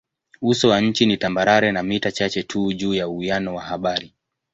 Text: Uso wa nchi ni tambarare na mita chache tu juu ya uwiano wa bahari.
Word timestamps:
Uso 0.41 0.69
wa 0.69 0.81
nchi 0.81 1.05
ni 1.05 1.17
tambarare 1.17 1.71
na 1.71 1.83
mita 1.83 2.11
chache 2.11 2.43
tu 2.43 2.73
juu 2.73 2.93
ya 2.93 3.07
uwiano 3.07 3.55
wa 3.55 3.77
bahari. 3.77 4.13